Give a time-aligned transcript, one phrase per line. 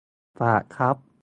[0.39, 0.95] ฝากครับ